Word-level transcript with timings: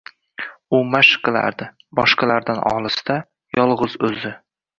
U 0.77 0.77
mashq 0.93 1.21
qilardi— 1.27 1.67
boshqalardan 1.99 2.63
olisda, 2.71 3.19
yolg‘iz 3.61 4.01
o‘zi 4.09 4.35